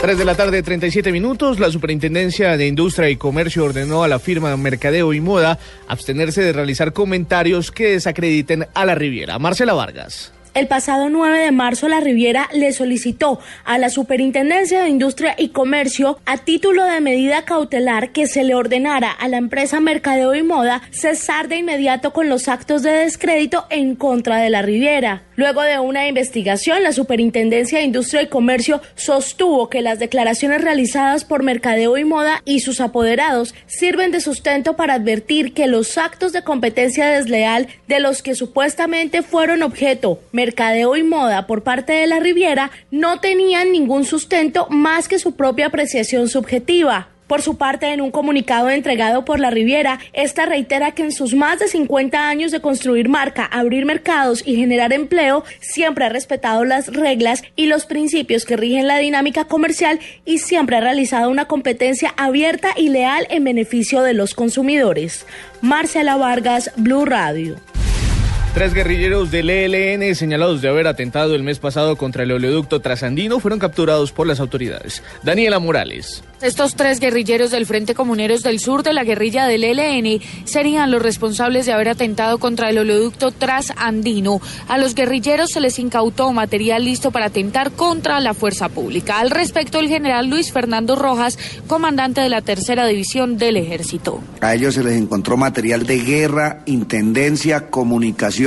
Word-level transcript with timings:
3 0.00 0.16
de 0.16 0.24
la 0.24 0.36
tarde, 0.36 0.62
37 0.62 1.10
minutos. 1.10 1.58
La 1.58 1.72
Superintendencia 1.72 2.56
de 2.56 2.68
Industria 2.68 3.10
y 3.10 3.16
Comercio 3.16 3.64
ordenó 3.64 4.04
a 4.04 4.08
la 4.08 4.20
firma 4.20 4.56
Mercadeo 4.56 5.12
y 5.12 5.20
Moda 5.20 5.58
abstenerse 5.88 6.40
de 6.40 6.52
realizar 6.52 6.92
comentarios 6.92 7.72
que 7.72 7.90
desacrediten 7.90 8.68
a 8.74 8.84
la 8.84 8.94
Riviera. 8.94 9.40
Marcela 9.40 9.74
Vargas. 9.74 10.32
El 10.58 10.66
pasado 10.66 11.08
9 11.08 11.38
de 11.38 11.52
marzo, 11.52 11.86
la 11.86 12.00
Riviera 12.00 12.48
le 12.52 12.72
solicitó 12.72 13.38
a 13.64 13.78
la 13.78 13.90
Superintendencia 13.90 14.82
de 14.82 14.88
Industria 14.88 15.36
y 15.38 15.50
Comercio, 15.50 16.18
a 16.26 16.38
título 16.38 16.84
de 16.84 17.00
medida 17.00 17.44
cautelar, 17.44 18.10
que 18.10 18.26
se 18.26 18.42
le 18.42 18.56
ordenara 18.56 19.12
a 19.12 19.28
la 19.28 19.36
empresa 19.36 19.78
Mercadeo 19.78 20.34
y 20.34 20.42
Moda 20.42 20.82
cesar 20.90 21.46
de 21.46 21.58
inmediato 21.58 22.12
con 22.12 22.28
los 22.28 22.48
actos 22.48 22.82
de 22.82 22.90
descrédito 22.90 23.66
en 23.70 23.94
contra 23.94 24.38
de 24.38 24.50
la 24.50 24.62
Riviera. 24.62 25.22
Luego 25.36 25.62
de 25.62 25.78
una 25.78 26.08
investigación, 26.08 26.82
la 26.82 26.90
Superintendencia 26.90 27.78
de 27.78 27.84
Industria 27.84 28.22
y 28.22 28.26
Comercio 28.26 28.82
sostuvo 28.96 29.70
que 29.70 29.82
las 29.82 30.00
declaraciones 30.00 30.60
realizadas 30.60 31.24
por 31.24 31.44
Mercadeo 31.44 31.96
y 31.96 32.04
Moda 32.04 32.42
y 32.44 32.58
sus 32.58 32.80
apoderados 32.80 33.54
sirven 33.68 34.10
de 34.10 34.20
sustento 34.20 34.74
para 34.74 34.94
advertir 34.94 35.54
que 35.54 35.68
los 35.68 35.96
actos 35.96 36.32
de 36.32 36.42
competencia 36.42 37.06
desleal 37.06 37.68
de 37.86 38.00
los 38.00 38.20
que 38.20 38.34
supuestamente 38.34 39.22
fueron 39.22 39.62
objeto 39.62 40.18
y 40.96 41.02
Moda 41.02 41.46
por 41.46 41.62
parte 41.62 41.92
de 41.92 42.06
la 42.06 42.20
Riviera 42.20 42.70
no 42.90 43.20
tenían 43.20 43.72
ningún 43.72 44.04
sustento 44.04 44.66
más 44.70 45.08
que 45.08 45.18
su 45.18 45.36
propia 45.36 45.66
apreciación 45.66 46.28
subjetiva. 46.28 47.08
Por 47.28 47.42
su 47.42 47.58
parte, 47.58 47.92
en 47.92 48.00
un 48.00 48.10
comunicado 48.10 48.70
entregado 48.70 49.26
por 49.26 49.38
la 49.38 49.50
Riviera, 49.50 49.98
esta 50.14 50.46
reitera 50.46 50.92
que 50.92 51.02
en 51.02 51.12
sus 51.12 51.34
más 51.34 51.58
de 51.58 51.68
50 51.68 52.26
años 52.26 52.50
de 52.50 52.60
construir 52.60 53.10
marca, 53.10 53.44
abrir 53.44 53.84
mercados 53.84 54.42
y 54.46 54.56
generar 54.56 54.94
empleo, 54.94 55.44
siempre 55.60 56.06
ha 56.06 56.08
respetado 56.08 56.64
las 56.64 56.86
reglas 56.86 57.42
y 57.54 57.66
los 57.66 57.84
principios 57.84 58.46
que 58.46 58.56
rigen 58.56 58.86
la 58.86 58.96
dinámica 58.96 59.44
comercial 59.44 60.00
y 60.24 60.38
siempre 60.38 60.76
ha 60.76 60.80
realizado 60.80 61.28
una 61.28 61.44
competencia 61.44 62.14
abierta 62.16 62.70
y 62.74 62.88
leal 62.88 63.26
en 63.28 63.44
beneficio 63.44 64.00
de 64.00 64.14
los 64.14 64.32
consumidores. 64.32 65.26
Marcela 65.60 66.16
Vargas, 66.16 66.72
Blue 66.76 67.04
Radio. 67.04 67.56
Tres 68.54 68.74
guerrilleros 68.74 69.30
del 69.30 69.50
ELN 69.50 70.14
señalados 70.16 70.62
de 70.62 70.68
haber 70.68 70.86
atentado 70.86 71.34
el 71.34 71.42
mes 71.42 71.58
pasado 71.58 71.96
contra 71.96 72.22
el 72.24 72.32
oleoducto 72.32 72.80
trasandino 72.80 73.38
fueron 73.40 73.60
capturados 73.60 74.10
por 74.10 74.26
las 74.26 74.40
autoridades. 74.40 75.02
Daniela 75.22 75.58
Morales. 75.58 76.24
Estos 76.40 76.74
tres 76.74 76.98
guerrilleros 76.98 77.50
del 77.50 77.66
Frente 77.66 77.94
Comuneros 77.94 78.42
del 78.42 78.58
Sur 78.60 78.82
de 78.82 78.92
la 78.92 79.04
guerrilla 79.04 79.46
del 79.46 79.64
ELN 79.64 80.20
serían 80.44 80.90
los 80.90 81.02
responsables 81.02 81.66
de 81.66 81.72
haber 81.72 81.88
atentado 81.88 82.38
contra 82.38 82.70
el 82.70 82.78
oleoducto 82.78 83.32
trasandino. 83.32 84.40
A 84.68 84.78
los 84.78 84.94
guerrilleros 84.94 85.50
se 85.50 85.60
les 85.60 85.78
incautó 85.78 86.32
material 86.32 86.84
listo 86.84 87.10
para 87.10 87.26
atentar 87.26 87.72
contra 87.72 88.20
la 88.20 88.34
fuerza 88.34 88.68
pública. 88.68 89.18
Al 89.18 89.30
respecto, 89.30 89.78
el 89.78 89.88
general 89.88 90.28
Luis 90.28 90.52
Fernando 90.52 90.96
Rojas, 90.96 91.38
comandante 91.66 92.20
de 92.20 92.28
la 92.28 92.40
tercera 92.40 92.86
división 92.86 93.36
del 93.36 93.56
ejército. 93.56 94.20
A 94.40 94.54
ellos 94.54 94.74
se 94.74 94.84
les 94.84 94.94
encontró 94.94 95.36
material 95.36 95.86
de 95.86 96.00
guerra, 96.00 96.62
intendencia, 96.66 97.68
comunicación 97.68 98.37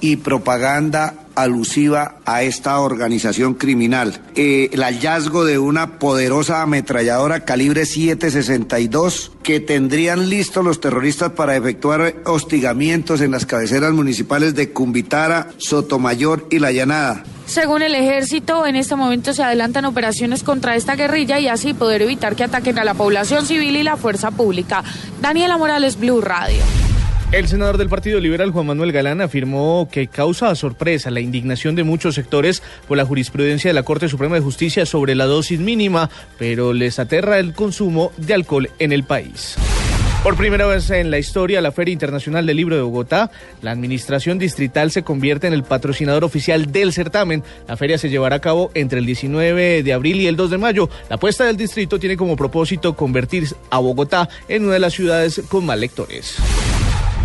y 0.00 0.16
propaganda 0.16 1.14
alusiva 1.34 2.16
a 2.26 2.42
esta 2.42 2.78
organización 2.80 3.54
criminal. 3.54 4.20
Eh, 4.34 4.68
el 4.72 4.82
hallazgo 4.82 5.44
de 5.44 5.58
una 5.58 5.98
poderosa 5.98 6.60
ametralladora 6.60 7.44
calibre 7.46 7.86
762 7.86 9.32
que 9.42 9.60
tendrían 9.60 10.28
listos 10.28 10.64
los 10.64 10.80
terroristas 10.80 11.32
para 11.32 11.56
efectuar 11.56 12.16
hostigamientos 12.26 13.22
en 13.22 13.30
las 13.30 13.46
cabeceras 13.46 13.92
municipales 13.92 14.54
de 14.54 14.70
Cumbitara, 14.72 15.48
Sotomayor 15.56 16.46
y 16.50 16.58
La 16.58 16.72
Llanada. 16.72 17.24
Según 17.46 17.82
el 17.82 17.94
ejército, 17.94 18.66
en 18.66 18.76
este 18.76 18.94
momento 18.94 19.32
se 19.32 19.42
adelantan 19.42 19.86
operaciones 19.86 20.42
contra 20.42 20.76
esta 20.76 20.94
guerrilla 20.94 21.40
y 21.40 21.48
así 21.48 21.72
poder 21.72 22.02
evitar 22.02 22.36
que 22.36 22.44
ataquen 22.44 22.78
a 22.78 22.84
la 22.84 22.94
población 22.94 23.46
civil 23.46 23.76
y 23.76 23.82
la 23.82 23.96
fuerza 23.96 24.30
pública. 24.30 24.84
Daniela 25.20 25.56
Morales, 25.56 25.98
Blue 25.98 26.20
Radio. 26.20 26.89
El 27.32 27.46
senador 27.46 27.78
del 27.78 27.88
Partido 27.88 28.18
Liberal, 28.18 28.50
Juan 28.50 28.66
Manuel 28.66 28.90
Galán, 28.90 29.20
afirmó 29.20 29.88
que 29.90 30.08
causa 30.08 30.52
sorpresa 30.56 31.12
la 31.12 31.20
indignación 31.20 31.76
de 31.76 31.84
muchos 31.84 32.16
sectores 32.16 32.60
por 32.88 32.96
la 32.96 33.04
jurisprudencia 33.04 33.70
de 33.70 33.74
la 33.74 33.84
Corte 33.84 34.08
Suprema 34.08 34.34
de 34.34 34.40
Justicia 34.40 34.84
sobre 34.84 35.14
la 35.14 35.26
dosis 35.26 35.60
mínima, 35.60 36.10
pero 36.40 36.72
les 36.72 36.98
aterra 36.98 37.38
el 37.38 37.54
consumo 37.54 38.10
de 38.16 38.34
alcohol 38.34 38.70
en 38.80 38.92
el 38.92 39.04
país. 39.04 39.56
Por 40.24 40.36
primera 40.36 40.66
vez 40.66 40.90
en 40.90 41.12
la 41.12 41.18
historia, 41.20 41.60
la 41.60 41.70
Feria 41.70 41.92
Internacional 41.92 42.44
del 42.46 42.56
Libro 42.56 42.74
de 42.74 42.82
Bogotá, 42.82 43.30
la 43.62 43.70
Administración 43.70 44.40
Distrital 44.40 44.90
se 44.90 45.04
convierte 45.04 45.46
en 45.46 45.52
el 45.52 45.62
patrocinador 45.62 46.24
oficial 46.24 46.72
del 46.72 46.92
certamen. 46.92 47.44
La 47.68 47.76
feria 47.76 47.96
se 47.96 48.10
llevará 48.10 48.36
a 48.36 48.40
cabo 48.40 48.72
entre 48.74 48.98
el 48.98 49.06
19 49.06 49.84
de 49.84 49.92
abril 49.92 50.20
y 50.20 50.26
el 50.26 50.36
2 50.36 50.50
de 50.50 50.58
mayo. 50.58 50.90
La 51.08 51.14
apuesta 51.14 51.44
del 51.44 51.56
distrito 51.56 52.00
tiene 52.00 52.16
como 52.16 52.36
propósito 52.36 52.96
convertir 52.96 53.46
a 53.70 53.78
Bogotá 53.78 54.28
en 54.48 54.64
una 54.64 54.74
de 54.74 54.80
las 54.80 54.94
ciudades 54.94 55.40
con 55.48 55.64
más 55.64 55.78
lectores. 55.78 56.36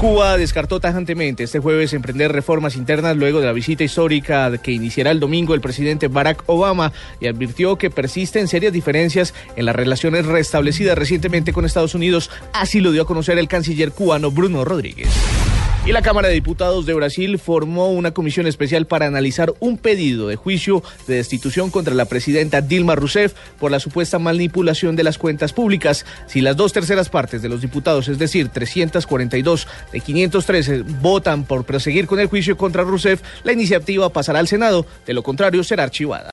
Cuba 0.00 0.38
descartó 0.38 0.80
tajantemente 0.80 1.44
este 1.44 1.58
jueves 1.58 1.92
emprender 1.92 2.32
reformas 2.32 2.74
internas 2.74 3.18
luego 3.18 3.40
de 3.40 3.44
la 3.44 3.52
visita 3.52 3.84
histórica 3.84 4.50
que 4.56 4.72
iniciará 4.72 5.10
el 5.10 5.20
domingo 5.20 5.52
el 5.52 5.60
presidente 5.60 6.08
Barack 6.08 6.42
Obama 6.46 6.90
y 7.20 7.26
advirtió 7.26 7.76
que 7.76 7.90
persisten 7.90 8.48
serias 8.48 8.72
diferencias 8.72 9.34
en 9.56 9.66
las 9.66 9.76
relaciones 9.76 10.24
restablecidas 10.24 10.96
recientemente 10.96 11.52
con 11.52 11.66
Estados 11.66 11.94
Unidos. 11.94 12.30
Así 12.54 12.80
lo 12.80 12.92
dio 12.92 13.02
a 13.02 13.06
conocer 13.06 13.36
el 13.36 13.46
canciller 13.46 13.92
cubano 13.92 14.30
Bruno 14.30 14.64
Rodríguez. 14.64 15.10
Y 15.90 15.92
la 15.92 16.02
Cámara 16.02 16.28
de 16.28 16.34
Diputados 16.34 16.86
de 16.86 16.94
Brasil 16.94 17.36
formó 17.36 17.90
una 17.90 18.12
comisión 18.12 18.46
especial 18.46 18.86
para 18.86 19.06
analizar 19.06 19.52
un 19.58 19.76
pedido 19.76 20.28
de 20.28 20.36
juicio 20.36 20.84
de 21.08 21.16
destitución 21.16 21.68
contra 21.72 21.94
la 21.94 22.04
presidenta 22.04 22.60
Dilma 22.60 22.94
Rousseff 22.94 23.34
por 23.58 23.72
la 23.72 23.80
supuesta 23.80 24.20
manipulación 24.20 24.94
de 24.94 25.02
las 25.02 25.18
cuentas 25.18 25.52
públicas. 25.52 26.06
Si 26.28 26.42
las 26.42 26.56
dos 26.56 26.72
terceras 26.72 27.08
partes 27.08 27.42
de 27.42 27.48
los 27.48 27.60
diputados, 27.60 28.06
es 28.06 28.20
decir, 28.20 28.50
342 28.50 29.66
de 29.92 29.98
513, 29.98 30.82
votan 31.00 31.42
por 31.42 31.64
proseguir 31.64 32.06
con 32.06 32.20
el 32.20 32.28
juicio 32.28 32.56
contra 32.56 32.84
Rousseff, 32.84 33.22
la 33.42 33.52
iniciativa 33.52 34.10
pasará 34.10 34.38
al 34.38 34.46
Senado. 34.46 34.86
De 35.06 35.12
lo 35.12 35.24
contrario, 35.24 35.64
será 35.64 35.82
archivada. 35.82 36.28